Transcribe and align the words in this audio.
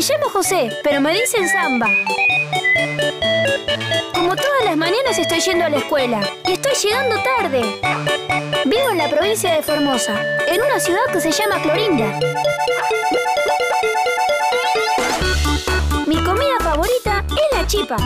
Me 0.00 0.06
llamo 0.06 0.30
José, 0.30 0.70
pero 0.82 0.98
me 1.02 1.12
dicen 1.12 1.46
Samba. 1.46 1.86
Como 4.14 4.34
todas 4.34 4.64
las 4.64 4.74
mañanas 4.74 5.18
estoy 5.18 5.40
yendo 5.40 5.66
a 5.66 5.68
la 5.68 5.76
escuela 5.76 6.22
y 6.48 6.52
estoy 6.52 6.72
llegando 6.82 7.16
tarde. 7.22 7.60
Vivo 8.64 8.88
en 8.92 8.96
la 8.96 9.10
provincia 9.10 9.52
de 9.52 9.62
Formosa, 9.62 10.18
en 10.48 10.62
una 10.62 10.80
ciudad 10.80 11.02
que 11.12 11.20
se 11.20 11.30
llama 11.30 11.60
Clorinda. 11.60 12.18
Mi 16.06 16.16
comida 16.24 16.56
favorita 16.60 17.22
es 17.28 17.58
la 17.58 17.66
chipa. 17.66 17.96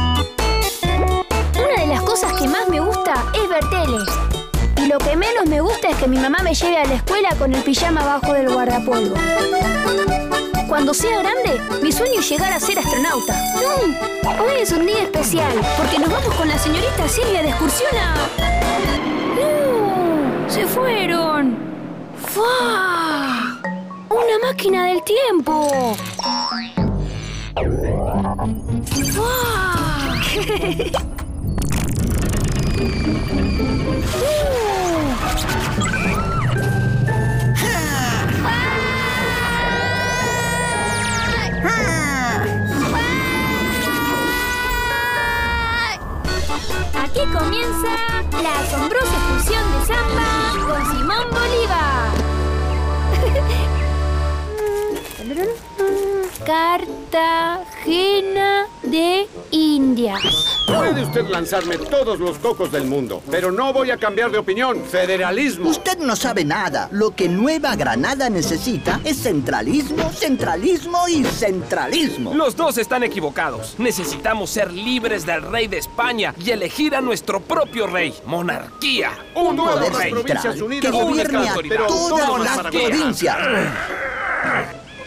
Una 1.54 1.80
de 1.80 1.86
las 1.86 2.02
cosas 2.02 2.32
que 2.32 2.48
más 2.48 2.68
me 2.68 2.80
gusta 2.80 3.24
es 3.34 3.48
ver 3.48 3.70
tele. 3.70 3.98
Y 4.78 4.88
lo 4.88 4.98
que 4.98 5.14
menos 5.14 5.46
me 5.46 5.60
gusta 5.60 5.90
es 5.90 5.96
que 5.98 6.08
mi 6.08 6.18
mamá 6.18 6.38
me 6.42 6.56
lleve 6.56 6.76
a 6.76 6.86
la 6.86 6.94
escuela 6.94 7.28
con 7.38 7.54
el 7.54 7.62
pijama 7.62 8.00
abajo 8.00 8.32
del 8.32 8.52
guardapolvo. 8.52 9.14
Cuando 10.68 10.94
sea 10.94 11.18
grande, 11.18 11.60
mi 11.82 11.92
sueño 11.92 12.20
es 12.20 12.28
llegar 12.28 12.52
a 12.52 12.60
ser 12.60 12.78
astronauta. 12.78 13.34
Mm, 13.34 14.26
hoy 14.40 14.54
es 14.60 14.72
un 14.72 14.86
día 14.86 15.02
especial, 15.02 15.52
porque 15.76 15.98
nos 15.98 16.10
vamos 16.10 16.34
con 16.34 16.48
la 16.48 16.58
señorita 16.58 17.08
Silvia 17.08 17.42
de 17.42 17.50
excursión 17.50 17.90
a... 17.96 18.14
¡No! 19.36 20.50
¡Se 20.50 20.66
fueron! 20.66 21.56
¡Fua! 22.28 23.60
¡Una 24.08 24.38
máquina 24.46 24.86
del 24.86 25.02
tiempo! 25.02 25.96
¡Fua! 29.12 30.20
Aquí 47.14 47.22
comienza 47.32 47.90
la 48.42 48.58
asombrosa 48.58 49.20
fusión 49.28 49.62
de 49.70 49.86
samba 49.86 50.26
con 50.66 50.84
Simón 50.90 51.26
Bolívar. 51.30 52.10
Cartagena 57.44 58.66
de 58.82 59.26
Indias. 59.50 60.20
Puede 60.66 61.02
usted 61.04 61.26
lanzarme 61.28 61.78
todos 61.78 62.18
los 62.18 62.38
cocos 62.38 62.70
del 62.72 62.84
mundo, 62.84 63.22
pero 63.30 63.50
no 63.52 63.72
voy 63.72 63.90
a 63.90 63.96
cambiar 63.96 64.30
de 64.30 64.38
opinión. 64.38 64.84
Federalismo. 64.84 65.68
Usted 65.70 65.98
no 65.98 66.16
sabe 66.16 66.44
nada. 66.44 66.88
Lo 66.92 67.14
que 67.14 67.28
Nueva 67.28 67.74
Granada 67.76 68.28
necesita 68.30 69.00
es 69.04 69.22
centralismo, 69.22 70.10
centralismo 70.12 71.08
y 71.08 71.24
centralismo. 71.24 72.34
Los 72.34 72.56
dos 72.56 72.78
están 72.78 73.02
equivocados. 73.02 73.74
Necesitamos 73.78 74.50
ser 74.50 74.72
libres 74.72 75.24
del 75.26 75.42
rey 75.42 75.66
de 75.68 75.78
España 75.78 76.34
y 76.38 76.50
elegir 76.50 76.94
a 76.94 77.00
nuestro 77.00 77.40
propio 77.40 77.86
rey. 77.86 78.14
Monarquía. 78.26 79.12
Un 79.34 79.56
nuevo 79.56 79.72
Poder 79.78 79.92
rey. 79.94 80.12
central 80.12 80.62
Unidas, 80.62 80.90
que 80.92 80.98
gobierne 81.02 81.38
a 81.38 81.50
autoridad. 81.50 81.86
todas 81.86 82.40
las 82.40 82.58
provincias. 82.72 83.36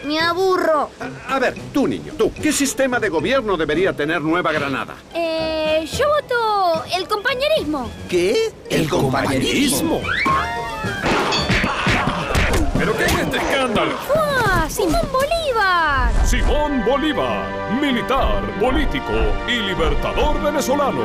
Me 0.08 0.18
aburro. 0.18 0.88
A 1.28 1.38
ver, 1.38 1.54
tú 1.70 1.86
niño, 1.86 2.14
tú, 2.16 2.32
¿qué 2.32 2.50
sistema 2.50 2.98
de 2.98 3.10
gobierno 3.10 3.58
debería 3.58 3.92
tener 3.92 4.22
Nueva 4.22 4.52
Granada? 4.52 4.94
Eh, 5.12 5.86
yo 5.92 6.06
voto 6.08 6.82
el 6.96 7.06
compañerismo. 7.06 7.90
¿Qué? 8.08 8.50
El 8.70 8.88
compañerismo. 8.88 10.00
¿Pero 12.78 12.96
qué 12.96 13.04
es 13.04 13.18
este 13.18 13.36
escándalo? 13.36 13.92
¡Simón 14.70 15.06
Bolívar! 15.12 16.26
Simón 16.26 16.82
Bolívar, 16.86 17.78
militar, 17.78 18.42
político 18.58 19.12
y 19.46 19.60
libertador 19.60 20.42
venezolano. 20.42 21.02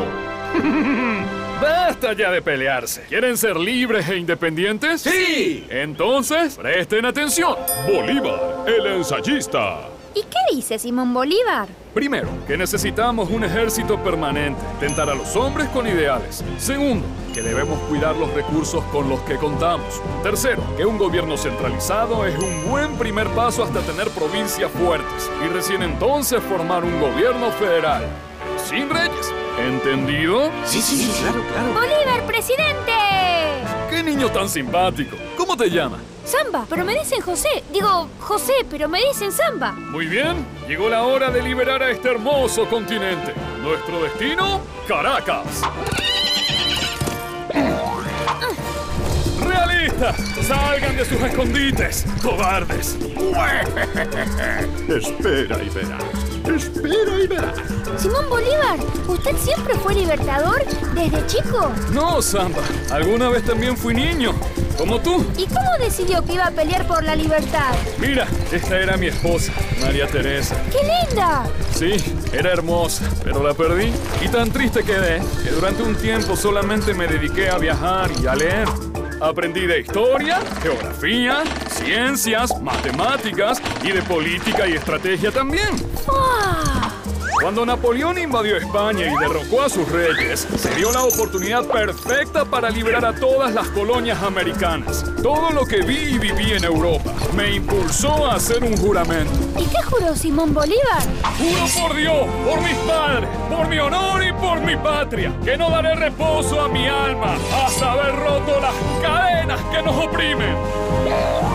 Basta 1.63 2.12
ya 2.12 2.29
de 2.29 2.41
pelearse. 2.41 3.03
¿Quieren 3.07 3.38
ser 3.38 3.56
libres 3.56 4.09
e 4.09 4.18
independientes? 4.18 5.00
¡Sí! 5.00 5.66
Entonces, 5.69 6.57
presten 6.57 7.06
atención. 7.06 7.56
Bolívar, 7.88 8.66
el 8.68 8.85
ensayista. 8.88 9.88
¿Y 10.13 10.24
qué 10.24 10.56
dice 10.56 10.78
Simón 10.78 11.13
Bolívar? 11.13 11.69
Primero, 11.94 12.28
que 12.46 12.57
necesitamos 12.57 13.29
un 13.29 13.46
ejército 13.46 13.97
permanente, 14.03 14.59
tentar 14.81 15.09
a 15.09 15.16
los 15.16 15.38
hombres 15.38 15.69
con 15.69 15.88
ideales. 15.88 16.44
Segundo, 16.57 17.06
que 17.34 17.41
debemos 17.41 17.80
cuidar 17.88 18.18
los 18.18 18.34
recursos 18.34 18.84
con 18.91 19.07
los 19.07 19.22
que 19.22 19.38
contamos. 19.38 20.01
Tercero, 20.22 20.62
que 20.75 20.85
un 20.85 20.97
gobierno 20.97 21.38
centralizado 21.38 22.25
es 22.25 22.38
un 22.38 22.69
buen 22.69 22.97
primer 22.97 23.30
paso 23.30 23.63
hasta 23.63 23.80
tener 23.80 24.09
provincias 24.09 24.69
fuertes 24.72 25.31
y 25.45 25.47
recién 25.47 25.81
entonces 25.81 26.44
formar 26.44 26.84
un 26.84 27.00
gobierno 27.00 27.51
federal, 27.51 28.06
sin 28.58 28.90
reyes. 28.90 29.31
¿Entendido? 29.59 30.50
Sí, 30.66 30.81
sí, 30.81 30.97
sí, 30.97 31.12
claro, 31.22 31.44
claro. 31.52 31.74
¡Bolívar, 31.74 32.25
presidente! 32.25 32.91
¡Qué 33.90 34.02
niño 34.03 34.30
tan 34.30 34.50
simpático! 34.50 35.16
¿Cómo 35.38 35.56
te 35.56 35.69
llamas? 35.69 36.02
Samba, 36.25 36.66
pero 36.69 36.86
me 36.86 36.97
dicen 36.97 37.22
José. 37.22 37.63
Digo, 37.72 38.09
José, 38.19 38.53
pero 38.69 38.88
me 38.90 39.00
dicen 39.06 39.31
Samba. 39.31 39.74
Muy 39.74 40.08
bien, 40.08 40.46
llegó 40.68 40.90
la 40.90 41.03
hora 41.03 41.30
de 41.30 41.42
liberar 41.42 41.84
a 41.84 41.92
este 41.92 42.09
hermoso 42.09 42.68
continente. 42.69 43.34
Nuestro 43.62 44.02
destino, 44.02 44.62
Caracas. 44.88 45.62
¡Realistas! 49.46 50.16
¡Salgan 50.47 50.96
de 50.96 51.06
sus 51.06 51.22
escondites! 51.22 52.06
¡Cobardes! 52.22 52.97
Espera 54.90 55.62
y 55.62 55.69
verás. 55.69 56.22
Espera 56.48 57.20
y 57.24 57.28
verás. 57.28 57.56
Simón 57.98 58.30
Bolívar, 58.30 58.78
¿usted 59.08 59.36
siempre 59.38 59.76
fue 59.76 59.96
libertador 59.96 60.64
desde 60.94 61.26
chico? 61.28 61.72
No, 61.92 62.22
Samba. 62.22 62.62
Alguna 62.92 63.30
vez 63.30 63.46
también 63.46 63.78
fui 63.78 63.94
niño, 63.94 64.34
como 64.78 65.00
tú. 65.00 65.26
¿Y 65.38 65.46
cómo 65.46 65.70
decidió 65.80 66.24
que 66.24 66.34
iba 66.34 66.48
a 66.48 66.52
pelear 66.52 66.86
por 66.88 67.04
la 67.04 67.16
libertad? 67.16 67.74
Mira, 68.00 68.28
esta 68.52 68.80
era 68.80 68.98
mi 68.98 69.08
esposa, 69.08 69.54
María 69.81 70.08
Teresa. 70.08 70.56
¡Qué 70.72 70.80
linda! 70.80 71.46
Sí, 71.74 71.96
era 72.34 72.52
hermosa, 72.52 73.06
pero 73.24 73.42
la 73.42 73.54
perdí. 73.54 73.92
Y 74.24 74.28
tan 74.28 74.52
triste 74.52 74.84
quedé 74.84 75.22
que 75.44 75.52
durante 75.52 75.84
un 75.84 75.96
tiempo 75.96 76.36
solamente 76.36 76.94
me 76.94 77.08
dediqué 77.08 77.50
a 77.50 77.58
viajar 77.58 78.12
y 78.22 78.28
a 78.28 78.36
leer. 78.36 78.68
Aprendí 79.22 79.66
de 79.66 79.80
historia, 79.80 80.42
geografía, 80.62 81.44
ciencias, 81.83 82.61
matemáticas 82.61 83.61
y 83.83 83.91
de 83.91 84.01
política 84.03 84.67
y 84.67 84.73
estrategia 84.73 85.31
también. 85.31 85.69
Cuando 87.41 87.66
Napoleón 87.66 88.17
invadió 88.17 88.55
España 88.55 89.05
y 89.05 89.17
derrocó 89.17 89.63
a 89.63 89.69
sus 89.69 89.89
reyes, 89.89 90.47
se 90.55 90.73
dio 90.75 90.91
la 90.94 91.03
oportunidad 91.03 91.66
perfecta 91.66 92.45
para 92.45 92.69
liberar 92.69 93.03
a 93.03 93.13
todas 93.13 93.53
las 93.53 93.67
colonias 93.69 94.21
americanas. 94.23 95.03
Todo 95.21 95.49
lo 95.49 95.66
que 95.66 95.81
vi 95.81 95.97
y 95.97 96.19
viví 96.19 96.53
en 96.53 96.63
Europa 96.63 97.11
me 97.35 97.55
impulsó 97.55 98.27
a 98.27 98.35
hacer 98.35 98.63
un 98.63 98.77
juramento. 98.77 99.33
¿Y 99.59 99.65
qué 99.65 99.83
juró 99.83 100.15
Simón 100.15 100.53
Bolívar? 100.53 101.01
Juro 101.38 101.81
por 101.81 101.97
Dios, 101.97 102.27
por 102.45 102.61
mis 102.61 102.77
padres, 102.77 103.29
por 103.50 103.67
mi 103.67 103.79
honor 103.79 104.23
y 104.23 104.31
por 104.33 104.61
mi 104.61 104.77
patria, 104.77 105.33
que 105.44 105.57
no 105.57 105.69
daré 105.69 105.95
reposo 105.95 106.61
a 106.61 106.69
mi 106.69 106.88
alma 106.88 107.35
hasta 107.65 107.91
haber 107.91 108.15
roto 108.15 108.61
las 108.61 108.75
cadenas 109.01 109.59
que 109.69 109.81
nos 109.81 109.95
oprimen. 110.05 111.53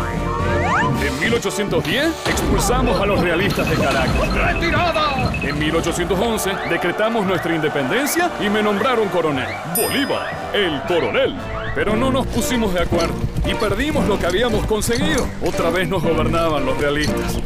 En 1.19 1.25
1810 1.25 2.13
expulsamos 2.27 3.01
a 3.01 3.05
los 3.05 3.21
realistas 3.21 3.69
de 3.69 3.75
Caracas. 3.75 4.33
¡Retirada! 4.33 5.33
En 5.43 5.59
1811 5.59 6.51
decretamos 6.71 7.27
nuestra 7.27 7.57
independencia 7.57 8.31
y 8.41 8.49
me 8.49 8.63
nombraron 8.63 9.09
coronel. 9.09 9.49
Bolívar, 9.75 10.53
el 10.55 10.81
coronel. 10.83 11.35
Pero 11.75 11.97
no 11.97 12.13
nos 12.13 12.25
pusimos 12.29 12.73
de 12.73 12.83
acuerdo 12.83 13.17
y 13.45 13.53
perdimos 13.57 14.07
lo 14.07 14.17
que 14.17 14.27
habíamos 14.27 14.65
conseguido. 14.67 15.27
Otra 15.45 15.71
vez 15.71 15.89
nos 15.89 16.05
gobernaban 16.05 16.65
los 16.65 16.79
realistas. 16.79 17.41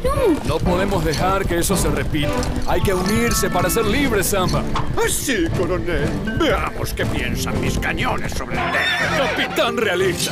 No 0.46 0.58
podemos 0.58 1.02
dejar 1.02 1.46
que 1.46 1.58
eso 1.58 1.74
se 1.74 1.88
repita. 1.88 2.28
Hay 2.66 2.82
que 2.82 2.92
unirse 2.92 3.48
para 3.48 3.70
ser 3.70 3.86
libres, 3.86 4.26
Samba. 4.26 4.62
Así, 5.02 5.46
coronel. 5.56 6.10
Veamos 6.38 6.92
qué 6.92 7.06
piensan 7.06 7.58
mis 7.58 7.78
cañones 7.78 8.32
sobre 8.32 8.54
el 8.54 8.62
tema. 8.70 9.30
Capitán 9.30 9.78
realista. 9.78 10.30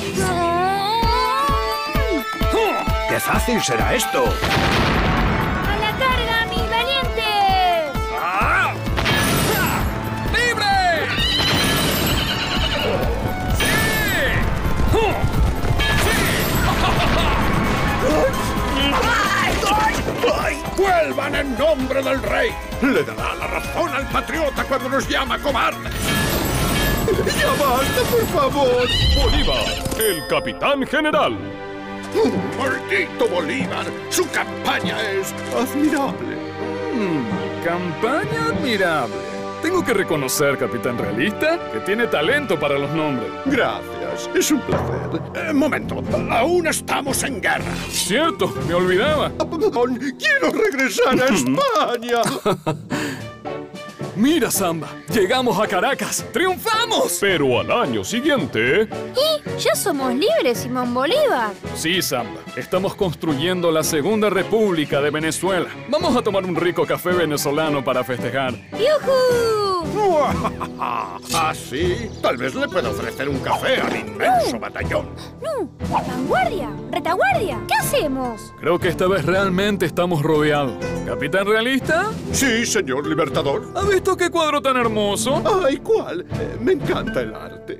¡Qué 3.10 3.18
fácil 3.18 3.60
será 3.60 3.92
esto! 3.92 4.22
¡A 4.22 5.76
la 5.78 5.90
carga, 5.98 6.46
mis 6.48 6.70
valientes! 6.70 7.90
¡Ah! 8.16 8.72
¡Libre! 10.32 11.08
¡Sí! 13.58 13.74
¡Huh! 14.92 15.12
¡Vuelvan 20.80 21.34
en 21.34 21.58
nombre 21.58 22.02
del 22.04 22.22
rey! 22.22 22.54
Le 22.80 23.02
dará 23.02 23.34
la 23.34 23.48
razón 23.48 23.92
al 23.92 24.06
patriota 24.06 24.62
cuando 24.62 24.88
nos 24.88 25.08
llama 25.08 25.36
cobardes. 25.40 25.92
¡Ya 27.40 27.48
basta, 27.58 28.02
por 28.08 28.24
favor! 28.28 28.86
Bolívar, 29.16 29.66
el 29.98 30.24
capitán 30.28 30.86
general. 30.86 31.49
¡Maldito 32.58 33.28
Bolívar! 33.28 33.86
¡Su 34.10 34.28
campaña 34.30 34.96
es 35.12 35.32
admirable! 35.54 36.36
Mm, 36.94 37.64
campaña 37.64 38.46
admirable. 38.48 39.14
Tengo 39.62 39.84
que 39.84 39.92
reconocer, 39.92 40.56
capitán 40.58 40.96
realista, 40.98 41.58
que 41.72 41.80
tiene 41.80 42.06
talento 42.06 42.58
para 42.58 42.78
los 42.78 42.90
nombres. 42.92 43.28
Gracias, 43.44 44.30
es 44.34 44.50
un 44.50 44.60
placer. 44.62 45.20
Eh, 45.34 45.52
momento, 45.52 46.02
aún 46.30 46.66
estamos 46.66 47.22
en 47.24 47.40
guerra. 47.42 47.74
Cierto, 47.90 48.52
me 48.66 48.74
olvidaba. 48.74 49.30
Quiero 50.18 50.50
regresar 50.50 51.20
a 51.20 51.26
España. 51.34 52.22
Mira, 54.20 54.50
Samba, 54.50 54.90
llegamos 55.10 55.58
a 55.58 55.66
Caracas. 55.66 56.22
¡Triunfamos! 56.30 57.16
Pero 57.22 57.58
al 57.58 57.70
año 57.72 58.04
siguiente... 58.04 58.86
Y 59.16 59.58
ya 59.58 59.74
somos 59.74 60.12
libres, 60.12 60.58
Simón 60.58 60.92
Bolívar. 60.92 61.54
Sí, 61.74 62.02
Samba. 62.02 62.42
Estamos 62.54 62.94
construyendo 62.94 63.72
la 63.72 63.82
Segunda 63.82 64.28
República 64.28 65.00
de 65.00 65.10
Venezuela. 65.10 65.68
Vamos 65.88 66.14
a 66.14 66.20
tomar 66.20 66.44
un 66.44 66.54
rico 66.54 66.86
café 66.86 67.12
venezolano 67.12 67.82
para 67.82 68.04
festejar. 68.04 68.52
¡Yujú! 68.72 69.69
¿Ah, 70.78 71.52
sí? 71.54 72.10
Tal 72.22 72.36
vez 72.36 72.54
le 72.54 72.68
pueda 72.68 72.90
ofrecer 72.90 73.28
un 73.28 73.38
café 73.38 73.80
al 73.80 73.96
inmenso 73.96 74.58
batallón. 74.58 75.08
¡No! 75.42 75.70
¡Vanguardia! 75.88 76.70
¡Retaguardia! 76.90 77.58
¿Qué 77.68 77.74
hacemos? 77.74 78.52
Creo 78.60 78.78
que 78.78 78.88
esta 78.88 79.06
vez 79.06 79.24
realmente 79.24 79.86
estamos 79.86 80.22
rodeados. 80.22 80.84
¿Capitán 81.06 81.46
realista? 81.46 82.10
Sí, 82.32 82.64
señor 82.66 83.06
Libertador. 83.06 83.72
¿Ha 83.74 83.82
visto 83.82 84.16
qué 84.16 84.30
cuadro 84.30 84.60
tan 84.60 84.76
hermoso? 84.76 85.42
Ay, 85.64 85.78
¿cuál? 85.78 86.20
Eh, 86.20 86.56
me 86.60 86.72
encanta 86.72 87.20
el 87.20 87.34
arte. 87.34 87.78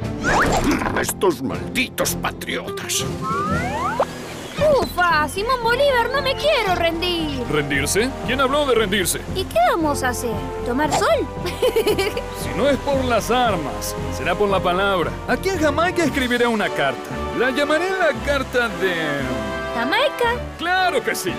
Estos 1.01 1.43
malditos 1.43 2.15
patriotas. 2.17 3.05
¡Ufa! 4.79 5.29
Simón 5.29 5.63
Bolívar, 5.63 6.11
no 6.13 6.23
me 6.23 6.35
quiero 6.35 6.75
rendir. 6.75 7.45
¿Rendirse? 7.51 8.11
¿Quién 8.27 8.41
habló 8.41 8.67
de 8.67 8.75
rendirse? 8.75 9.21
¿Y 9.35 9.45
qué 9.45 9.59
vamos 9.71 10.03
a 10.03 10.11
hacer? 10.11 10.35
¿Tomar 10.67 10.93
sol? 10.93 11.27
Si 12.41 12.49
no 12.57 12.69
es 12.69 12.77
por 12.79 13.05
las 13.05 13.31
armas, 13.31 13.95
será 14.17 14.35
por 14.35 14.49
la 14.49 14.61
palabra. 14.61 15.11
Aquí 15.29 15.51
en 15.51 15.59
Jamaica 15.61 16.05
escribiré 16.05 16.47
una 16.47 16.69
carta. 16.69 17.11
La 17.39 17.51
llamaré 17.51 17.91
la 17.91 18.13
carta 18.25 18.69
de... 18.69 18.95
¿Jamaica? 19.75 20.37
¡Claro 20.59 21.03
que 21.03 21.15
sí! 21.15 21.33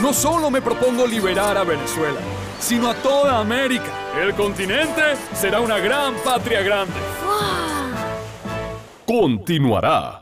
No 0.00 0.12
solo 0.12 0.50
me 0.50 0.60
propongo 0.60 1.06
liberar 1.06 1.56
a 1.56 1.64
Venezuela, 1.64 2.20
sino 2.60 2.90
a 2.90 2.94
toda 2.94 3.38
América. 3.38 3.90
El 4.20 4.34
continente 4.34 5.02
será 5.34 5.60
una 5.60 5.78
gran 5.78 6.14
patria 6.16 6.62
grande. 6.62 6.94
¡Wow! 7.24 7.96
Continuará. 9.06 10.17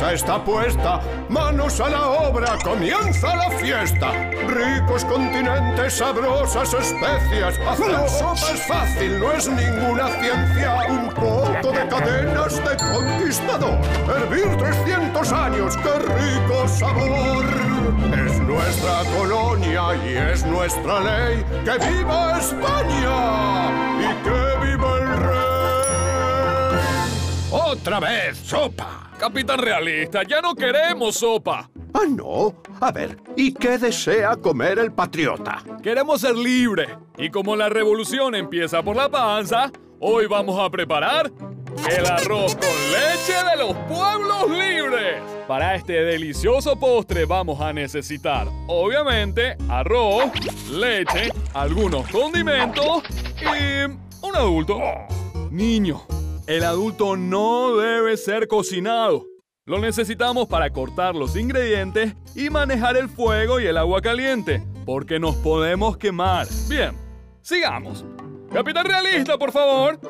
Mesa 0.00 0.12
está 0.12 0.42
puesta. 0.42 1.00
Manos 1.28 1.80
a 1.80 1.90
la 1.90 2.08
obra, 2.08 2.56
comienza 2.64 3.36
la 3.36 3.50
fiesta. 3.58 4.12
Ricos 4.46 5.04
continentes, 5.04 5.94
sabrosas 5.94 6.72
especias. 6.74 7.58
Hacer 7.58 8.08
sopa 8.08 8.52
es 8.52 8.66
fácil, 8.66 9.20
no 9.20 9.32
es 9.32 9.48
ninguna 9.48 10.08
ciencia. 10.20 10.76
Un 10.88 11.08
poco 11.10 11.72
de 11.72 11.86
cadenas 11.88 12.56
de 12.56 12.76
conquistador. 12.76 13.78
Hervir 14.08 14.56
300 14.56 15.32
años, 15.32 15.76
qué 15.76 15.92
rico 15.98 16.68
sabor. 16.68 17.44
Es 18.26 18.40
nuestra 18.40 19.04
colonia 19.16 19.82
y 20.04 20.16
es 20.16 20.46
nuestra 20.46 21.00
ley. 21.00 21.44
¡Que 21.64 21.78
viva 21.86 22.38
España! 22.38 23.70
¡Y 24.00 24.14
que 24.24 24.66
viva 24.66 24.98
el 24.98 25.08
rey! 25.18 26.78
¡Otra 27.50 28.00
vez, 28.00 28.38
sopa! 28.38 29.09
Capitán 29.20 29.58
realista, 29.58 30.22
ya 30.22 30.40
no 30.40 30.54
queremos 30.54 31.16
sopa. 31.16 31.70
Ah, 31.92 32.06
no. 32.08 32.54
A 32.80 32.90
ver, 32.90 33.18
¿y 33.36 33.52
qué 33.52 33.76
desea 33.76 34.34
comer 34.34 34.78
el 34.78 34.92
patriota? 34.92 35.62
Queremos 35.82 36.22
ser 36.22 36.34
libres. 36.34 36.88
Y 37.18 37.28
como 37.28 37.54
la 37.54 37.68
revolución 37.68 38.34
empieza 38.34 38.82
por 38.82 38.96
la 38.96 39.10
panza, 39.10 39.70
hoy 39.98 40.24
vamos 40.24 40.58
a 40.58 40.70
preparar 40.70 41.30
el 41.90 42.06
arroz 42.06 42.56
con 42.56 42.70
leche 42.92 43.34
de 43.50 43.58
los 43.58 43.76
pueblos 43.86 44.48
libres. 44.48 45.22
Para 45.46 45.74
este 45.74 46.02
delicioso 46.02 46.80
postre 46.80 47.26
vamos 47.26 47.60
a 47.60 47.74
necesitar, 47.74 48.48
obviamente, 48.68 49.54
arroz, 49.68 50.30
leche, 50.70 51.30
algunos 51.52 52.08
condimentos 52.08 53.02
y 53.36 53.84
un 54.26 54.34
adulto. 54.34 54.78
Niño, 55.50 56.06
el 56.50 56.64
adulto 56.64 57.16
no 57.16 57.76
debe 57.76 58.16
ser 58.16 58.48
cocinado. 58.48 59.24
Lo 59.66 59.78
necesitamos 59.78 60.48
para 60.48 60.68
cortar 60.70 61.14
los 61.14 61.36
ingredientes 61.36 62.16
y 62.34 62.50
manejar 62.50 62.96
el 62.96 63.08
fuego 63.08 63.60
y 63.60 63.66
el 63.66 63.76
agua 63.76 64.02
caliente, 64.02 64.60
porque 64.84 65.20
nos 65.20 65.36
podemos 65.36 65.96
quemar. 65.96 66.48
Bien, 66.68 66.90
sigamos. 67.40 68.04
Capitán 68.52 68.84
realista, 68.84 69.38
por 69.38 69.52
favor. 69.52 70.00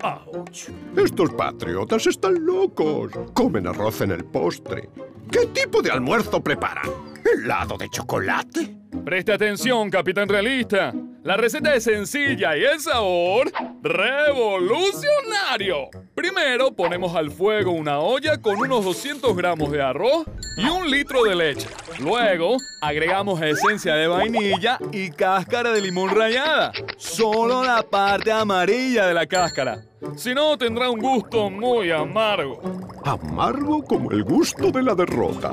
¡Auch! 0.00 0.70
Estos 0.96 1.30
patriotas 1.32 2.06
están 2.06 2.46
locos. 2.46 3.10
Comen 3.34 3.66
arroz 3.66 4.02
en 4.02 4.12
el 4.12 4.24
postre. 4.24 4.88
¿Qué 5.28 5.46
tipo 5.46 5.82
de 5.82 5.90
almuerzo 5.90 6.40
preparan? 6.40 6.88
¿Helado 7.24 7.76
de 7.76 7.88
chocolate? 7.88 8.76
Preste 9.04 9.32
atención, 9.32 9.90
capitán 9.90 10.28
realista. 10.28 10.94
La 11.26 11.36
receta 11.36 11.74
es 11.74 11.82
sencilla 11.82 12.56
y 12.56 12.62
el 12.62 12.78
sabor 12.78 13.50
revolucionario. 13.82 15.88
Primero 16.14 16.70
ponemos 16.70 17.16
al 17.16 17.32
fuego 17.32 17.72
una 17.72 17.98
olla 17.98 18.40
con 18.40 18.60
unos 18.60 18.84
200 18.84 19.36
gramos 19.36 19.72
de 19.72 19.82
arroz 19.82 20.24
y 20.56 20.68
un 20.68 20.88
litro 20.88 21.24
de 21.24 21.34
leche. 21.34 21.66
Luego 21.98 22.58
agregamos 22.80 23.42
esencia 23.42 23.96
de 23.96 24.06
vainilla 24.06 24.78
y 24.92 25.10
cáscara 25.10 25.72
de 25.72 25.80
limón 25.80 26.10
rallada. 26.10 26.70
Solo 26.96 27.64
la 27.64 27.82
parte 27.82 28.30
amarilla 28.30 29.08
de 29.08 29.14
la 29.14 29.26
cáscara. 29.26 29.82
Si 30.14 30.32
no, 30.32 30.56
tendrá 30.56 30.90
un 30.90 31.00
gusto 31.00 31.50
muy 31.50 31.90
amargo. 31.90 32.60
Amargo 33.04 33.82
como 33.82 34.12
el 34.12 34.22
gusto 34.22 34.70
de 34.70 34.80
la 34.80 34.94
derrota. 34.94 35.52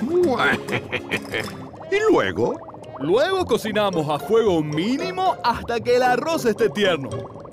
¿Y 1.90 2.12
luego? 2.12 2.77
Luego 3.00 3.44
cocinamos 3.44 4.08
a 4.08 4.18
fuego 4.18 4.62
mínimo 4.62 5.36
hasta 5.44 5.80
que 5.80 5.96
el 5.96 6.02
arroz 6.02 6.44
esté 6.44 6.68
tierno. 6.68 7.10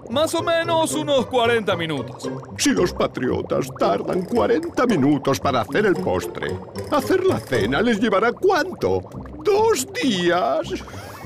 Más 0.10 0.34
o 0.34 0.42
menos 0.44 0.94
unos 0.94 1.26
40 1.28 1.76
minutos. 1.76 2.30
Si 2.58 2.72
los 2.72 2.94
patriotas 2.94 3.68
tardan 3.78 4.24
40 4.24 4.86
minutos 4.88 5.40
para 5.40 5.62
hacer 5.62 5.86
el 5.86 5.96
postre, 5.96 6.58
hacer 6.92 7.26
la 7.26 7.40
cena 7.40 7.82
les 7.82 8.00
llevará 8.00 8.32
cuánto? 8.32 9.02
¿Dos 9.44 9.88
días? 9.94 10.84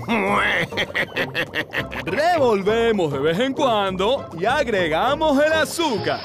Revolvemos 2.06 3.12
de 3.14 3.20
vez 3.20 3.40
en 3.40 3.54
cuando 3.54 4.30
y 4.38 4.46
agregamos 4.46 5.42
el 5.44 5.54
azúcar. 5.54 6.22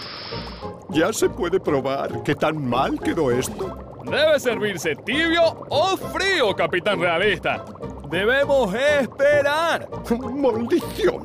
Ya 0.91 1.13
se 1.13 1.29
puede 1.29 1.61
probar 1.61 2.23
qué 2.23 2.35
tan 2.35 2.69
mal 2.69 2.99
quedó 3.01 3.31
esto. 3.31 3.94
Debe 4.05 4.39
servirse 4.39 4.95
tibio 4.97 5.43
o 5.69 5.97
frío, 5.97 6.55
capitán 6.55 7.01
realista. 7.01 7.65
Debemos 8.11 8.75
esperar. 8.75 9.89
¡Maldición! 10.35 11.25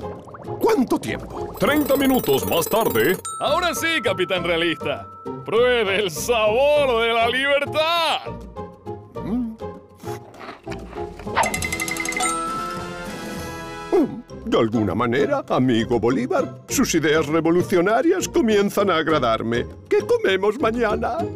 ¿Cuánto 0.59 0.99
tiempo? 0.99 1.55
30 1.59 1.95
minutos 1.97 2.49
más 2.49 2.67
tarde. 2.67 3.17
Ahora 3.41 3.75
sí, 3.75 4.01
capitán 4.03 4.43
realista. 4.43 5.07
Pruebe 5.45 5.97
el 5.97 6.11
sabor 6.11 7.01
de 7.01 7.13
la 7.13 7.27
libertad. 7.27 8.49
De 14.49 14.57
alguna 14.57 14.95
manera, 14.95 15.45
amigo 15.49 15.99
Bolívar, 15.99 16.63
sus 16.69 16.95
ideas 16.95 17.27
revolucionarias 17.27 18.27
comienzan 18.27 18.89
a 18.89 18.97
agradarme. 18.97 19.67
¿Qué 19.87 19.99
comemos 19.99 20.59
mañana? 20.59 21.19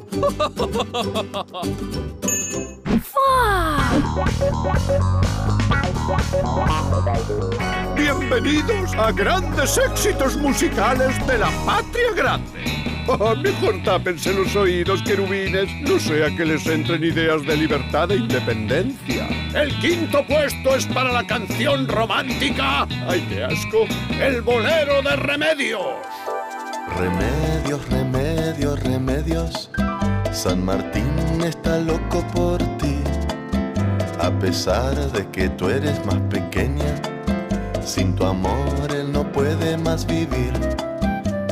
Bienvenidos 7.96 8.96
a 8.98 9.12
grandes 9.12 9.77
éxitos 9.77 10.36
musicales 10.38 11.15
de 11.27 11.38
la 11.38 11.51
Patria 11.67 12.13
Grande. 12.15 12.93
Mejor 13.06 13.84
tápense 13.84 14.34
los 14.34 14.56
oídos, 14.56 15.02
querubines, 15.04 15.70
no 15.82 16.00
sea 16.00 16.34
que 16.36 16.46
les 16.46 16.66
entren 16.66 17.04
ideas 17.04 17.46
de 17.46 17.58
libertad 17.58 18.10
e 18.12 18.16
independencia. 18.16 19.28
El 19.54 19.78
quinto 19.80 20.26
puesto 20.26 20.76
es 20.76 20.86
para 20.88 21.12
la 21.12 21.28
canción 21.28 21.88
romántica. 21.88 22.88
¡Ay, 23.08 23.26
qué 23.30 23.44
asco! 23.44 23.86
El 24.20 24.42
bolero 24.42 25.02
de 25.02 25.16
remedios. 25.18 25.82
Remedios, 26.98 27.90
remedios, 27.90 28.80
remedios. 28.84 29.70
San 30.32 30.64
Martín 30.64 31.42
está 31.46 31.80
loco 31.80 32.26
por 32.34 32.60
ti. 32.78 32.98
A 34.20 34.32
pesar 34.40 34.96
de 35.12 35.28
que 35.30 35.50
tú 35.50 35.70
eres 35.70 36.04
más 36.06 36.22
pequeña, 36.30 36.96
sin 37.84 38.16
tu 38.16 38.26
amor 38.26 38.92
él 38.96 39.12
no 39.12 39.30
puede 39.32 39.78
más 39.78 40.06
vivir. 40.06 40.54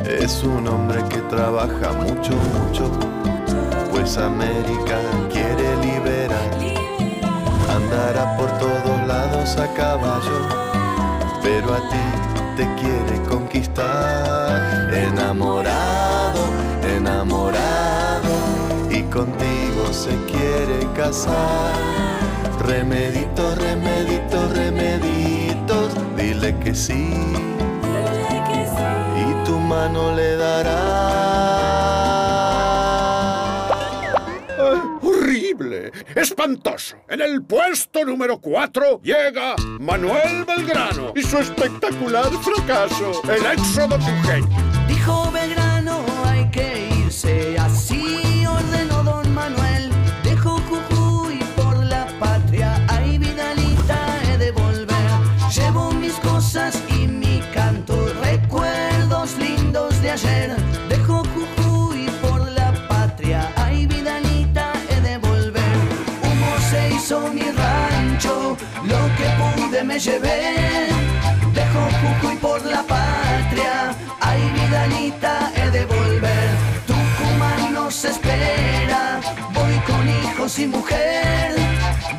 Es 0.05 0.43
un 0.43 0.67
hombre 0.67 1.03
que 1.09 1.19
trabaja 1.21 1.91
mucho, 1.93 2.33
mucho, 2.33 2.91
pues 3.91 4.17
América 4.17 4.97
quiere 5.31 5.75
liberar. 5.77 6.51
Andará 7.69 8.35
por 8.37 8.49
todos 8.57 9.07
lados 9.07 9.57
a 9.57 9.71
caballo, 9.73 10.47
pero 11.41 11.73
a 11.73 11.79
ti 11.89 12.57
te 12.57 12.67
quiere 12.75 13.21
conquistar. 13.29 14.93
Enamorado, 14.93 16.41
enamorado, 16.83 18.29
y 18.89 19.03
contigo 19.03 19.91
se 19.91 20.15
quiere 20.25 20.87
casar. 20.95 21.73
Remeditos, 22.65 23.57
remeditos, 23.57 24.51
remeditos, 24.57 25.95
dile 26.15 26.57
que 26.59 26.75
sí 26.75 27.60
y 29.21 29.43
tu 29.45 29.59
mano 29.59 30.15
le 30.15 30.35
dará. 30.35 30.81
¡Horrible! 35.01 35.91
¡Espantoso! 36.15 36.97
En 37.07 37.21
el 37.21 37.43
puesto 37.43 38.03
número 38.05 38.39
4 38.39 39.01
llega 39.03 39.55
Manuel 39.79 40.45
Belgrano 40.45 41.13
y 41.15 41.23
su 41.23 41.37
espectacular 41.37 42.29
fracaso, 42.41 43.21
el 43.23 43.45
éxodo 43.45 43.97
tujeño. 43.97 44.70
Llevé. 70.01 70.87
Dejo 71.53 71.81
Jujuy 72.01 72.35
por 72.37 72.65
la 72.65 72.81
patria, 72.83 73.93
ay 74.19 74.41
Vidalita, 74.55 75.51
he 75.55 75.69
de 75.69 75.85
volver. 75.85 76.49
Tucumán 76.87 77.73
nos 77.73 78.03
espera, 78.05 79.19
voy 79.53 79.75
con 79.89 80.03
hijos 80.09 80.57
y 80.59 80.67
mujer. 80.67 81.55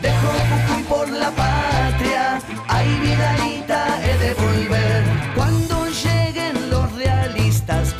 Dejo 0.00 0.30
Jujuy 0.48 0.82
por 0.84 1.08
la 1.10 1.30
patria, 1.30 2.38
ay 2.68 2.88
Vidalita, 3.02 3.80
he 4.04 4.16
de 4.18 4.34
volver. 4.34 5.02
Cuando 5.34 5.86
lleguen 5.88 6.70
los 6.70 6.92
realistas, 6.92 7.94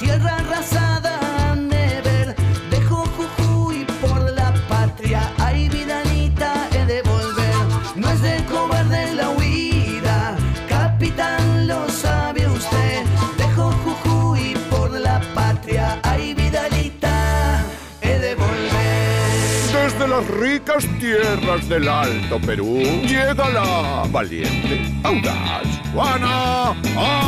las 20.75 20.85
ricas 20.85 20.99
tierras 21.01 21.69
del 21.69 21.89
Alto 21.89 22.41
Perú 22.41 22.79
llega 22.79 23.49
la 23.51 24.05
valiente, 24.11 24.93
audaz, 25.03 25.67
Juana 25.93 26.71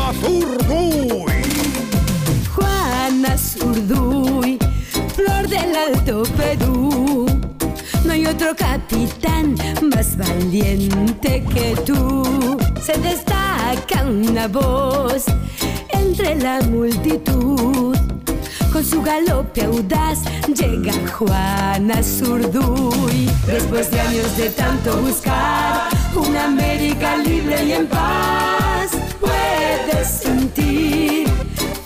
Azurduy. 0.08 1.32
Juana 2.54 3.36
Zurduy, 3.36 4.58
flor 5.14 5.48
del 5.48 5.76
Alto 5.76 6.22
Perú. 6.36 7.26
No 8.04 8.12
hay 8.12 8.26
otro 8.26 8.54
capitán 8.56 9.56
más 9.94 10.16
valiente 10.16 11.42
que 11.52 11.74
tú. 11.84 12.56
Se 12.80 12.96
destaca 12.98 14.04
una 14.06 14.48
voz 14.48 15.24
entre 15.90 16.36
la 16.36 16.60
multitud. 16.62 17.53
Su 18.88 19.02
galope 19.02 19.64
audaz 19.64 20.20
llega 20.54 20.92
Juana 21.12 22.02
Zurduy. 22.02 23.30
Después 23.46 23.90
de 23.90 24.00
años 24.00 24.36
de 24.36 24.50
tanto 24.50 24.96
buscar 24.98 25.88
una 26.14 26.44
América 26.44 27.16
libre 27.16 27.64
y 27.64 27.72
en 27.72 27.86
paz, 27.86 28.90
puedes 29.20 30.08
sentir 30.08 31.26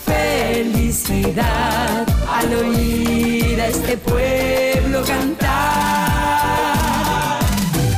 felicidad 0.05 2.05
al 2.29 2.53
oír 2.53 3.61
a 3.61 3.67
este 3.67 3.95
pueblo 3.97 5.01
cantar. 5.03 5.49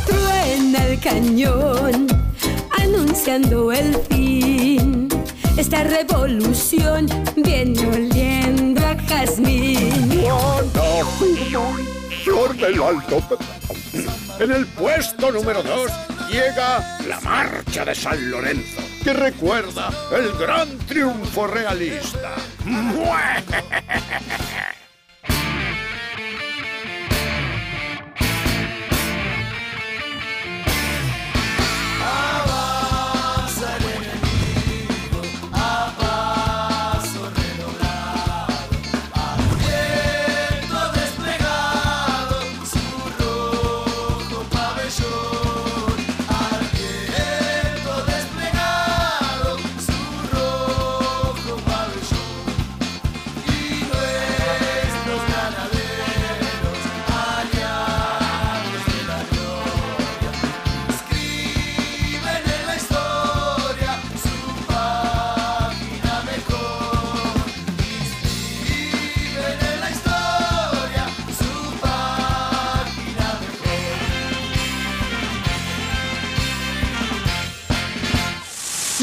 Truena 0.06 0.86
el 0.86 1.00
cañón 1.00 2.08
anunciando 2.78 3.72
el 3.72 3.96
fin. 4.10 4.31
Esta 5.72 5.86
revolución 5.86 7.08
viene 7.38 7.88
oliendo 7.88 8.86
a 8.86 8.94
jazmín. 9.08 10.12
En 14.38 14.52
el 14.52 14.66
puesto 14.66 15.32
número 15.32 15.64
2 15.64 15.92
llega 16.30 17.00
la 17.08 17.22
Marcha 17.22 17.86
de 17.86 17.96
San 17.96 18.30
Lorenzo, 18.30 18.82
que 19.02 19.14
recuerda 19.14 19.90
el 20.14 20.34
gran 20.34 20.78
triunfo 20.80 21.48
realista. 21.48 22.36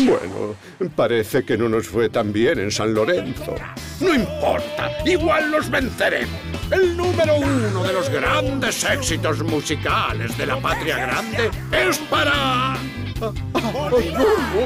Bueno, 0.09 0.55
parece 0.97 1.45
que 1.45 1.59
no 1.59 1.69
nos 1.69 1.87
fue 1.87 2.09
tan 2.09 2.33
bien 2.33 2.59
en 2.59 2.71
San 2.71 2.95
Lorenzo. 2.95 3.55
No 4.00 4.15
importa, 4.15 4.91
igual 5.05 5.50
los 5.50 5.69
venceremos. 5.69 6.41
El 6.71 6.97
número 6.97 7.37
uno 7.37 7.85
de 7.85 7.93
los 7.93 8.09
grandes 8.09 8.85
éxitos 8.85 9.43
musicales 9.43 10.37
de 10.38 10.47
la 10.47 10.59
patria 10.61 10.97
grande 10.97 11.50
es 11.73 11.99
para... 11.99 12.79
No, 13.21 13.33
no, 13.53 13.91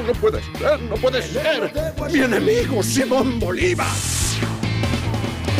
no 0.07 0.13
puede 0.21 0.41
ser, 0.57 0.81
no 0.83 0.95
puede 0.95 1.21
ser. 1.21 1.73
Mi 2.09 2.19
enemigo 2.19 2.81
Simón 2.81 3.39
Bolívar. 3.39 3.87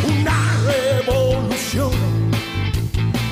Una 0.07 0.53
revolución. 0.65 1.91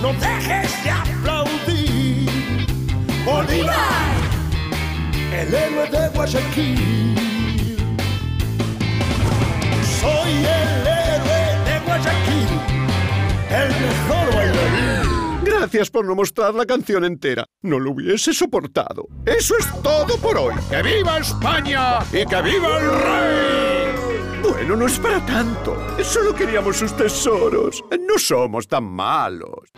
No 0.01 0.11
dejes 0.13 0.83
de 0.83 0.89
aplaudir. 0.89 2.29
Bolívar, 3.23 4.10
el 5.31 5.53
héroe 5.53 5.89
de 5.89 6.09
Guayaquil. 6.09 7.15
Soy 9.99 10.31
el 10.31 10.87
héroe 10.87 11.01
el 13.51 13.67
mejor 13.67 14.33
bailarín. 14.33 15.43
Gracias 15.43 15.89
por 15.89 16.05
no 16.05 16.15
mostrar 16.15 16.53
la 16.53 16.65
canción 16.65 17.03
entera. 17.03 17.45
No 17.61 17.79
lo 17.79 17.91
hubiese 17.91 18.33
soportado. 18.33 19.07
Eso 19.25 19.55
es 19.57 19.67
todo 19.81 20.17
por 20.17 20.37
hoy. 20.37 20.55
¡Que 20.69 20.81
viva 20.81 21.17
España 21.19 21.99
y 22.11 22.25
que 22.25 22.41
viva 22.41 22.79
el 22.79 22.89
rey! 22.89 24.41
Bueno, 24.41 24.75
no 24.75 24.87
es 24.87 24.97
para 24.99 25.23
tanto. 25.25 25.75
Solo 26.03 26.33
queríamos 26.33 26.77
sus 26.77 26.95
tesoros. 26.95 27.83
No 27.91 28.17
somos 28.17 28.67
tan 28.67 28.85
malos. 28.85 29.69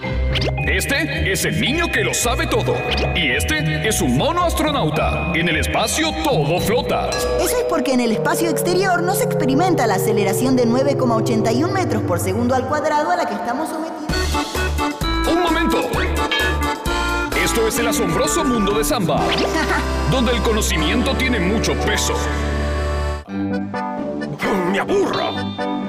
Este 0.67 1.31
es 1.31 1.45
el 1.45 1.59
niño 1.59 1.91
que 1.91 2.03
lo 2.03 2.13
sabe 2.13 2.47
todo. 2.47 2.75
Y 3.15 3.31
este 3.31 3.87
es 3.87 4.01
un 4.01 4.17
mono 4.17 4.43
astronauta. 4.43 5.31
En 5.35 5.47
el 5.49 5.57
espacio 5.57 6.11
todo 6.23 6.59
flota. 6.59 7.09
Eso 7.09 7.57
es 7.57 7.65
porque 7.69 7.93
en 7.93 7.99
el 7.99 8.11
espacio 8.11 8.49
exterior 8.49 9.03
no 9.03 9.13
se 9.13 9.25
experimenta 9.25 9.85
la 9.87 9.95
aceleración 9.95 10.55
de 10.55 10.65
9,81 10.65 11.71
metros 11.71 12.03
por 12.03 12.19
segundo 12.19 12.55
al 12.55 12.67
cuadrado 12.67 13.11
a 13.11 13.15
la 13.15 13.27
que 13.27 13.35
estamos 13.35 13.69
sometidos. 13.69 14.13
¡Un 15.31 15.41
momento! 15.41 15.77
Esto 17.43 17.67
es 17.67 17.77
el 17.77 17.87
asombroso 17.87 18.43
mundo 18.43 18.77
de 18.77 18.83
Samba, 18.83 19.21
donde 20.11 20.31
el 20.31 20.41
conocimiento 20.41 21.15
tiene 21.15 21.39
mucho 21.39 21.73
peso. 21.81 22.13
¡Me 24.71 24.79
aburro! 24.79 25.82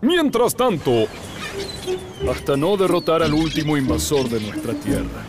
Mientras 0.00 0.54
tanto, 0.56 1.06
hasta 2.30 2.56
no 2.56 2.76
derrotar 2.76 3.22
al 3.22 3.34
último 3.34 3.76
invasor 3.76 4.28
de 4.28 4.40
nuestra 4.40 4.72
tierra, 4.74 5.26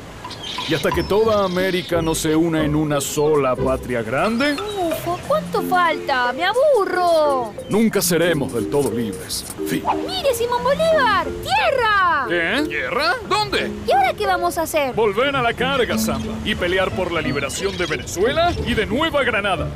y 0.67 0.73
hasta 0.73 0.91
que 0.91 1.03
toda 1.03 1.43
América 1.43 2.01
no 2.01 2.15
se 2.15 2.35
una 2.35 2.63
en 2.63 2.75
una 2.75 3.01
sola 3.01 3.55
patria 3.55 4.01
grande, 4.01 4.53
Ufo, 4.53 5.19
¿cuánto 5.27 5.61
falta? 5.63 6.31
¡Me 6.33 6.43
aburro! 6.45 7.53
nunca 7.69 8.01
seremos 8.01 8.53
del 8.53 8.69
todo 8.69 8.91
libres. 8.91 9.45
Fin. 9.67 9.83
¡Mire, 10.07 10.33
Simón 10.33 10.63
Bolívar! 10.63 11.27
¡Tierra! 11.43 12.25
¿Qué? 12.29 12.63
¿Tierra? 12.67 13.15
¿Dónde? 13.27 13.71
¿Y 13.87 13.91
ahora 13.91 14.13
qué 14.13 14.25
vamos 14.25 14.57
a 14.57 14.63
hacer? 14.63 14.93
Volver 14.93 15.35
a 15.35 15.41
la 15.41 15.53
carga, 15.53 15.97
Samba, 15.97 16.33
y 16.45 16.55
pelear 16.55 16.91
por 16.91 17.11
la 17.11 17.21
liberación 17.21 17.75
de 17.77 17.85
Venezuela 17.85 18.53
y 18.65 18.73
de 18.73 18.85
Nueva 18.85 19.23
Granada. 19.23 19.69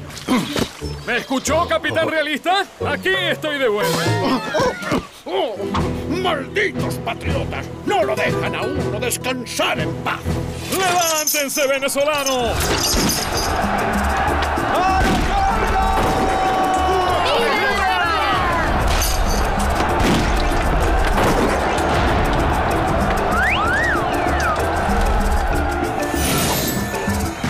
¿Me 1.06 1.18
escuchó, 1.18 1.68
capitán 1.68 2.10
realista? 2.10 2.66
Aquí 2.86 3.10
estoy 3.10 3.58
de 3.58 3.68
vuelta. 3.68 3.98
¡Oh! 5.26 5.56
¡Malditos 6.10 6.96
patriotas! 7.00 7.66
¡No 7.86 8.04
lo 8.04 8.16
dejan 8.16 8.56
a 8.56 8.62
uno 8.62 9.00
descansar 9.00 9.80
en 9.80 9.94
paz! 10.04 10.20
¡Levántense, 10.78 11.68
venezolanos! 11.68 12.56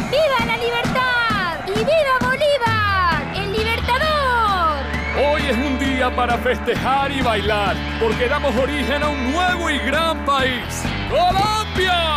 ¡Viva 0.10 0.46
la 0.46 0.58
libertad! 0.58 1.60
¡Y 1.68 1.74
viva 1.80 2.18
Bolívar! 2.22 3.36
¡El 3.36 3.52
libertador! 3.52 4.84
Hoy 5.20 5.42
es 5.50 5.58
un 5.58 5.78
día 5.80 6.16
para 6.16 6.38
festejar 6.38 7.12
y 7.12 7.22
bailar, 7.22 7.76
porque 8.00 8.28
damos 8.30 8.56
origen 8.56 9.04
a 9.04 9.10
un 9.10 9.32
nuevo 9.34 9.70
y 9.70 9.80
gran 9.80 10.26
país, 10.26 10.84
¡Colombia! 11.10 12.17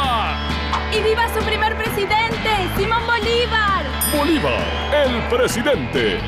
¡Y 1.01 1.03
viva 1.03 1.27
su 1.33 1.43
primer 1.45 1.75
presidente, 1.77 2.51
Simón 2.77 3.03
Bolívar! 3.07 3.85
Bolívar, 4.15 4.63
el 4.93 5.23
presidente. 5.29 6.21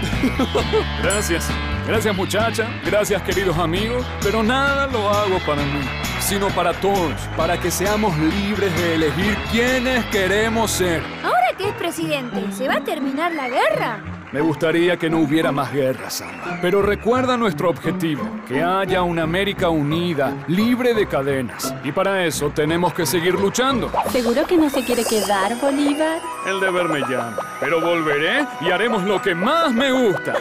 Gracias. 1.03 1.51
Gracias 1.87 2.17
muchacha, 2.17 2.69
gracias 2.85 3.21
queridos 3.23 3.59
amigos, 3.59 4.07
pero 4.23 4.43
nada 4.43 4.87
lo 4.87 5.11
hago 5.11 5.41
para 5.41 5.63
mí, 5.63 5.81
sino 6.21 6.49
para 6.51 6.73
todos, 6.75 7.21
para 7.37 7.59
que 7.59 7.73
seamos 7.73 8.17
libres 8.17 8.75
de 8.77 8.95
elegir 8.95 9.37
quiénes 9.51 10.05
queremos 10.07 10.71
ser. 10.71 11.03
Ahora 11.25 11.57
que 11.59 11.69
es 11.69 11.75
presidente, 11.75 12.53
¿se 12.53 12.69
va 12.69 12.77
a 12.77 12.85
terminar 12.85 13.33
la 13.33 13.49
guerra? 13.49 14.22
Me 14.33 14.41
gustaría 14.41 14.97
que 14.97 15.11
no 15.11 15.19
hubiera 15.19 15.53
más 15.53 15.71
guerras, 15.75 16.15
Samba. 16.15 16.59
Pero 16.63 16.81
recuerda 16.81 17.37
nuestro 17.37 17.69
objetivo, 17.69 18.25
que 18.49 18.63
haya 18.63 19.03
una 19.03 19.25
América 19.25 19.69
unida, 19.69 20.33
libre 20.49 20.95
de 20.95 21.07
cadenas. 21.07 21.75
Y 21.85 21.93
para 21.93 22.25
eso 22.25 22.49
tenemos 22.49 22.95
que 22.95 23.05
seguir 23.05 23.35
luchando. 23.35 23.93
¿Seguro 24.11 24.47
que 24.47 24.57
no 24.57 24.71
se 24.71 24.83
quiere 24.87 25.05
quedar, 25.05 25.55
Bolívar? 25.61 26.19
El 26.47 26.61
deber 26.61 26.89
me 26.89 27.01
llama. 27.01 27.37
Pero 27.61 27.83
volveré 27.83 28.47
y 28.63 28.71
haremos 28.71 29.03
lo 29.03 29.21
que 29.21 29.35
más 29.35 29.71
me 29.71 29.93
gusta. 29.93 30.33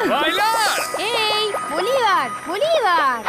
¡Bailar! 0.00 0.78
¡Ey! 0.98 1.50
¡Bolívar! 1.70 2.30
¡Bolívar! 2.46 3.22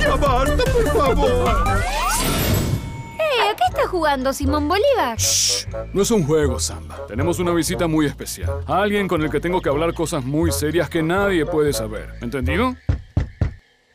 ¡Ya 0.00 0.14
basta, 0.16 0.64
por 0.72 0.92
favor! 0.92 2.05
¡Ey! 3.86 3.92
¿A 3.92 3.92
qué 3.92 3.94
está 3.94 3.98
jugando 3.98 4.32
Simón 4.32 4.68
Bolívar? 4.68 5.18
No 5.92 6.02
es 6.02 6.10
un 6.10 6.26
juego, 6.26 6.58
Samba. 6.58 7.06
Tenemos 7.06 7.38
una 7.38 7.52
visita 7.52 7.86
muy 7.86 8.06
especial. 8.06 8.60
Alguien 8.66 9.06
con 9.08 9.22
el 9.22 9.30
que 9.30 9.40
tengo 9.40 9.60
que 9.60 9.68
hablar 9.68 9.94
cosas 9.94 10.24
muy 10.24 10.50
serias 10.50 10.90
que 10.90 11.02
nadie 11.02 11.46
puede 11.46 11.72
saber. 11.72 12.14
¿Entendido? 12.20 12.74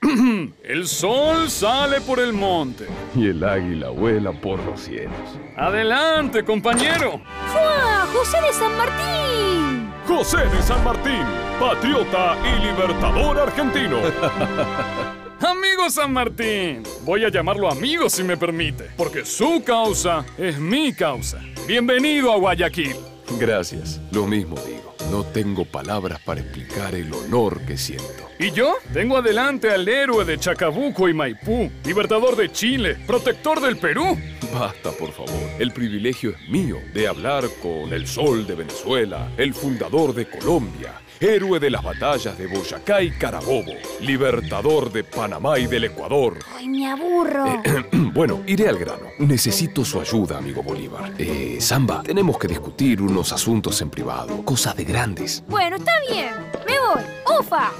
El 0.64 0.88
sol 0.88 1.50
sale 1.50 2.02
por 2.02 2.20
el 2.20 2.34
monte. 2.34 2.88
Y 3.16 3.28
el 3.28 3.44
águila 3.44 3.90
vuela 3.90 4.32
por 4.32 4.60
los 4.64 4.80
cielos. 4.82 5.14
Adelante, 5.56 6.44
compañero. 6.44 7.22
¡Fua! 7.52 8.08
¡José 8.12 8.38
de 8.42 8.54
San 8.54 8.78
Martín! 8.78 9.94
José 10.08 10.38
de 10.38 10.62
San 10.64 10.84
Martín, 10.84 11.24
patriota 11.60 12.36
y 12.44 12.66
libertador 12.66 13.40
argentino. 13.40 13.98
Amigo 15.52 15.90
San 15.90 16.14
Martín, 16.14 16.82
voy 17.04 17.26
a 17.26 17.30
llamarlo 17.30 17.70
amigo 17.70 18.10
si 18.10 18.24
me 18.24 18.38
permite, 18.38 18.86
porque 18.96 19.26
su 19.26 19.62
causa 19.66 20.26
es 20.38 20.58
mi 20.58 20.94
causa. 20.94 21.42
Bienvenido 21.68 22.32
a 22.32 22.38
Guayaquil. 22.38 22.96
Gracias, 23.38 24.00
lo 24.14 24.26
mismo 24.26 24.56
digo. 24.66 24.96
No 25.12 25.26
tengo 25.26 25.66
palabras 25.66 26.22
para 26.22 26.40
explicar 26.40 26.96
el 26.96 27.14
honor 27.14 27.60
que 27.66 27.76
siento. 27.76 28.30
Y 28.40 28.52
yo 28.52 28.76
tengo 28.94 29.18
adelante 29.18 29.70
al 29.70 29.86
héroe 29.90 30.24
de 30.24 30.40
Chacabuco 30.40 31.10
y 31.10 31.14
Maipú, 31.14 31.70
libertador 31.84 32.38
de 32.38 32.50
Chile, 32.50 32.96
protector 33.06 33.60
del 33.60 33.78
Perú. 33.78 34.18
Basta, 34.54 34.92
por 34.92 35.12
favor. 35.12 35.36
El 35.60 35.72
privilegio 35.74 36.30
es 36.30 36.50
mío 36.50 36.78
de 36.94 37.10
hablar 37.10 37.44
con 37.62 37.92
el 37.92 38.08
sol 38.08 38.48
de 38.48 38.56
Venezuela, 38.56 39.30
el 39.36 39.54
fundador 39.54 40.14
de 40.14 40.30
Colombia, 40.30 40.94
héroe 41.22 41.60
de 41.60 41.70
las 41.70 41.84
batallas 41.84 42.38
de 42.38 42.48
Boyacá 42.48 43.02
y 43.02 43.12
Carabobo, 43.12 43.74
libertador 44.02 44.92
de 44.92 45.04
Panamá 45.04 45.60
y 45.60 45.68
del 45.68 45.86
Ecuador. 45.86 46.40
¡Ay, 46.58 46.68
me 46.68 46.88
aburro! 46.90 47.62
Bueno, 48.14 48.42
iré 48.46 48.68
al 48.68 48.78
grano. 48.78 49.08
Necesito 49.20 49.86
su 49.86 50.02
ayuda, 50.02 50.38
amigo 50.38 50.62
Bolívar. 50.62 51.14
Eh, 51.18 51.58
Samba, 51.62 52.04
tenemos 52.04 52.38
que 52.38 52.48
discutir 52.48 53.02
unos 53.02 53.32
asuntos 53.32 53.82
en 53.82 53.90
privado, 53.90 54.44
cosas 54.44 54.76
de 54.76 54.84
grandes. 54.84 55.44
Bueno, 55.48 55.78
está 55.78 55.94
bien. 56.10 56.34
Me 56.68 56.74
voy. 56.78 57.40
¡Ufa! 57.40 57.72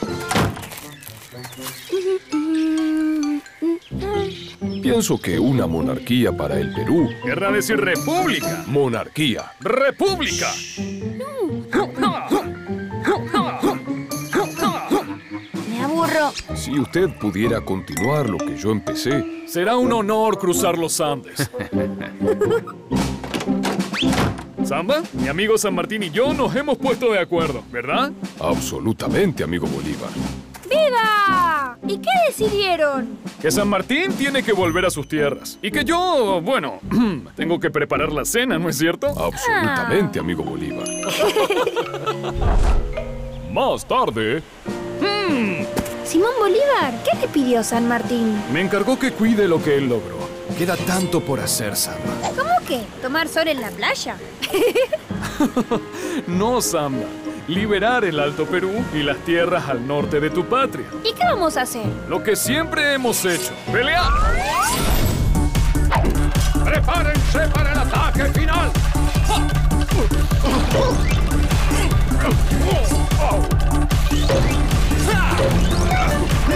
Pienso 4.82 5.20
que 5.20 5.38
una 5.38 5.68
monarquía 5.68 6.32
para 6.32 6.58
el 6.60 6.74
Perú. 6.74 7.10
Querrá 7.24 7.52
decir 7.52 7.78
república. 7.78 8.64
Monarquía. 8.68 9.52
¡República! 9.60 10.48
Me 10.78 11.80
Si 16.56 16.78
usted 16.80 17.10
pudiera 17.20 17.62
continuar 17.62 18.30
lo 18.30 18.38
que 18.38 18.58
yo 18.58 18.72
empecé, 18.72 19.44
Será 19.48 19.76
un 19.78 19.92
honor 19.92 20.38
cruzar 20.38 20.78
los 20.78 21.00
Andes. 21.02 21.50
Samba, 24.64 25.02
mi 25.14 25.28
amigo 25.28 25.58
San 25.58 25.74
Martín 25.76 26.04
y 26.04 26.10
yo 26.12 26.34
nos 26.34 26.56
hemos 26.56 26.78
puesto 26.78 27.12
de 27.12 27.20
acuerdo, 27.20 27.64
¿verdad? 27.72 28.12
absolutamente, 28.40 29.44
amigo 29.44 29.68
Bolívar. 29.68 30.10
¡Viva! 30.70 31.78
¿Y 31.86 31.98
qué 31.98 32.10
decidieron? 32.28 33.18
Que 33.42 33.52
San 33.52 33.68
Martín 33.68 34.14
tiene 34.14 34.42
que 34.44 34.54
volver 34.54 34.86
a 34.86 34.90
sus 34.90 35.06
tierras. 35.08 35.60
Y 35.62 35.70
que 35.72 35.84
yo, 35.84 36.40
bueno, 36.42 36.80
tengo 37.36 37.60
que 37.60 37.70
preparar 37.70 38.12
la 38.14 38.24
cena, 38.24 38.58
¿no 38.58 38.70
es 38.70 38.78
cierto? 38.78 39.08
Absolutamente, 39.08 40.20
amigo 40.20 40.44
Bolívar. 40.44 40.88
Más 43.52 43.86
tarde. 43.86 44.42
Simón 46.12 46.34
Bolívar, 46.40 46.94
¿qué 47.06 47.18
le 47.22 47.28
pidió 47.30 47.64
San 47.64 47.88
Martín? 47.88 48.38
Me 48.52 48.60
encargó 48.60 49.00
que 49.00 49.14
cuide 49.14 49.48
lo 49.48 49.64
que 49.64 49.78
él 49.78 49.88
logró. 49.88 50.18
Queda 50.58 50.76
tanto 50.76 51.22
por 51.22 51.40
hacer, 51.40 51.78
Samba. 51.78 52.02
¿Cómo 52.36 52.52
que? 52.68 52.82
¿Tomar 53.02 53.30
sol 53.30 53.48
en 53.48 53.62
la 53.62 53.70
playa? 53.70 54.18
No, 56.28 56.62
Samba. 56.62 57.06
Liberar 57.48 58.04
el 58.04 58.20
Alto 58.20 58.46
Perú 58.46 58.72
y 58.94 59.04
las 59.04 59.20
tierras 59.20 59.70
al 59.70 59.88
norte 59.88 60.20
de 60.20 60.30
tu 60.30 60.44
patria. 60.44 60.86
¿Y 61.02 61.14
qué 61.14 61.24
vamos 61.24 61.56
a 61.56 61.62
hacer? 61.62 61.86
Lo 62.10 62.22
que 62.22 62.36
siempre 62.36 62.94
hemos 62.94 63.24
hecho. 63.24 63.54
¡Pelear! 63.72 64.04
¡Prepárense 66.66 67.48
para 67.54 67.72
el 67.72 67.80
ataque 67.80 68.26
final! 68.38 68.70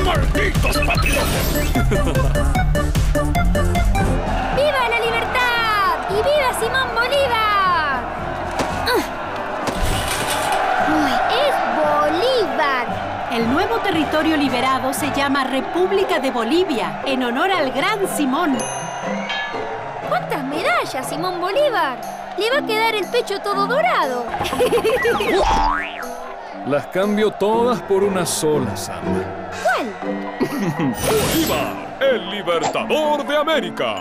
¡Malditos 0.05 0.77
patriotas! 0.85 1.63
¡Viva 4.55 4.89
la 4.89 4.99
libertad! 4.99 5.97
¡Y 6.09 6.13
viva 6.13 6.53
Simón 6.59 6.89
Bolívar! 6.93 8.03
Ah. 8.85 9.01
¡Uy, 10.93 11.11
es 11.41 11.55
Bolívar! 11.75 12.85
El 13.31 13.51
nuevo 13.51 13.77
territorio 13.79 14.37
liberado 14.37 14.93
se 14.93 15.11
llama 15.11 15.43
República 15.45 16.19
de 16.19 16.29
Bolivia, 16.29 17.01
en 17.05 17.23
honor 17.23 17.51
al 17.51 17.71
gran 17.71 18.07
Simón. 18.15 18.57
¿Cuántas 20.07 20.43
medallas, 20.43 21.09
Simón 21.09 21.41
Bolívar? 21.41 21.97
Le 22.37 22.51
va 22.51 22.57
a 22.59 22.61
quedar 22.67 22.93
el 22.93 23.05
pecho 23.07 23.39
todo 23.39 23.65
dorado. 23.65 24.25
Las 26.67 26.87
cambio 26.87 27.29
todas 27.29 27.79
por 27.83 28.03
una 28.03 28.25
sola, 28.25 28.75
Samba. 28.75 29.51
¿Cuál? 29.63 29.93
Bolívar, 30.79 31.97
el 32.01 32.29
libertador 32.31 33.27
de 33.27 33.37
América. 33.37 33.99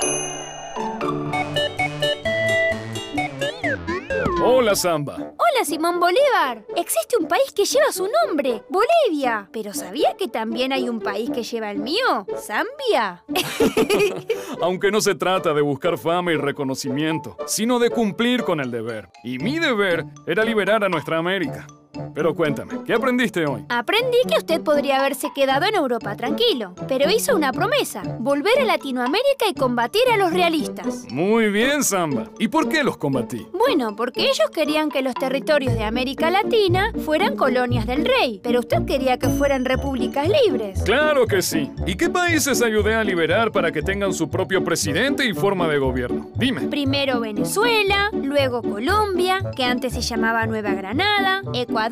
Hola, 4.43 4.75
Samba. 4.75 5.17
Hola, 5.17 5.65
Simón 5.67 6.01
Bolívar. 6.01 6.65
Existe 6.75 7.19
un 7.21 7.29
país 7.29 7.53
que 7.55 7.67
lleva 7.67 7.93
su 7.93 8.09
nombre, 8.09 8.63
Bolivia. 8.71 9.47
Pero 9.53 9.75
¿sabía 9.75 10.17
que 10.19 10.29
también 10.29 10.73
hay 10.73 10.89
un 10.89 11.01
país 11.01 11.29
que 11.29 11.43
lleva 11.43 11.71
el 11.71 11.81
mío? 11.81 12.27
Zambia. 12.35 13.25
Aunque 14.63 14.91
no 14.91 15.03
se 15.03 15.15
trata 15.15 15.53
de 15.53 15.61
buscar 15.61 15.99
fama 15.99 16.33
y 16.33 16.37
reconocimiento, 16.37 17.37
sino 17.47 17.79
de 17.79 17.91
cumplir 17.91 18.43
con 18.43 18.61
el 18.61 18.71
deber. 18.71 19.11
Y 19.23 19.39
mi 19.39 19.59
deber 19.59 20.07
era 20.27 20.45
liberar 20.45 20.83
a 20.83 20.89
nuestra 20.89 21.19
América. 21.19 21.67
Pero 22.15 22.35
cuéntame, 22.35 22.75
¿qué 22.85 22.95
aprendiste 22.95 23.47
hoy? 23.47 23.65
Aprendí 23.69 24.19
que 24.29 24.39
usted 24.39 24.61
podría 24.61 25.01
haberse 25.01 25.29
quedado 25.35 25.67
en 25.67 25.75
Europa 25.75 26.17
tranquilo, 26.17 26.75
pero 26.89 27.11
hizo 27.11 27.35
una 27.35 27.53
promesa, 27.53 28.03
volver 28.19 28.59
a 28.61 28.65
Latinoamérica 28.65 29.47
y 29.49 29.55
combatir 29.55 30.03
a 30.13 30.17
los 30.17 30.33
realistas. 30.33 31.07
Muy 31.11 31.51
bien, 31.51 31.85
Samba. 31.85 32.31
¿Y 32.39 32.49
por 32.49 32.69
qué 32.69 32.83
los 32.85 32.97
combatí? 32.97 33.47
Bueno, 33.53 33.95
porque 33.97 34.23
ellos 34.23 34.51
querían 34.53 34.91
que 34.91 35.03
los 35.03 35.15
territorios 35.15 35.75
de 35.75 35.85
América 35.85 36.31
Latina 36.31 36.93
fueran 37.05 37.37
colonias 37.37 37.87
del 37.87 38.05
rey, 38.05 38.41
pero 38.43 38.61
usted 38.61 38.85
quería 38.85 39.19
que 39.19 39.29
fueran 39.29 39.65
repúblicas 39.65 40.29
libres. 40.29 40.83
Claro 40.83 41.27
que 41.27 41.43
sí. 41.43 41.71
¿Y 41.87 41.97
qué 41.97 42.11
países 42.11 42.63
ayudé 42.63 42.95
a 42.95 43.05
liberar 43.05 43.53
para 43.53 43.73
que 43.73 43.83
tengan 43.83 44.13
su 44.13 44.29
propio 44.29 44.65
presidente 44.65 45.27
y 45.27 45.33
forma 45.33 45.69
de 45.69 45.79
gobierno? 45.79 46.31
Dime. 46.35 46.63
Primero 46.63 47.21
Venezuela, 47.21 48.11
luego 48.13 48.63
Colombia, 48.63 49.51
que 49.57 49.65
antes 49.65 49.93
se 49.93 50.01
llamaba 50.01 50.47
Nueva 50.47 50.75
Granada, 50.75 51.43
Ecuador, 51.53 51.84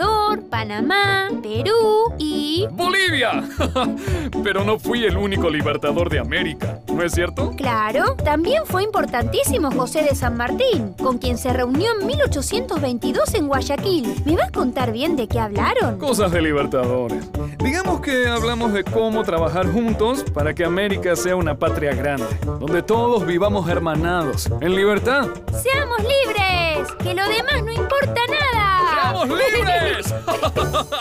Panamá, 0.51 1.29
Perú 1.43 2.15
y... 2.19 2.67
¡Bolivia! 2.73 3.45
Pero 4.43 4.65
no 4.65 4.79
fui 4.79 5.05
el 5.05 5.19
único 5.19 5.51
libertador 5.51 6.09
de 6.09 6.19
América, 6.19 6.81
¿no 6.89 7.03
es 7.03 7.13
cierto? 7.13 7.53
Claro, 7.57 8.15
también 8.17 8.65
fue 8.65 8.85
importantísimo 8.85 9.71
José 9.71 10.03
de 10.03 10.15
San 10.15 10.37
Martín, 10.37 10.95
con 10.95 11.19
quien 11.19 11.37
se 11.37 11.53
reunió 11.53 11.91
en 12.01 12.07
1822 12.07 13.35
en 13.35 13.49
Guayaquil. 13.49 14.23
¿Me 14.25 14.37
vas 14.37 14.49
a 14.49 14.53
contar 14.53 14.93
bien 14.93 15.15
de 15.17 15.29
qué 15.29 15.41
hablaron? 15.41 15.99
Cosas 15.99 16.33
de 16.33 16.41
libertadores. 16.41 17.29
Digamos 17.63 18.01
que 18.01 18.27
hablamos 18.27 18.73
de 18.73 18.83
cómo 18.85 19.23
trabajar 19.23 19.71
juntos 19.71 20.25
para 20.35 20.53
que 20.53 20.65
América 20.65 21.15
sea 21.15 21.37
una 21.37 21.57
patria 21.57 21.95
grande, 21.95 22.27
donde 22.45 22.83
todos 22.83 23.25
vivamos 23.25 23.69
hermanados, 23.69 24.49
en 24.61 24.75
libertad. 24.75 25.29
¡Seamos 25.63 25.99
libres! 26.01 26.93
¡Que 27.03 27.15
lo 27.15 27.29
demás 27.29 27.63
no 27.63 27.71
importa 27.73 28.21
nada! 28.29 28.95
¡Seamos 28.95 29.29
libres! 29.29 30.15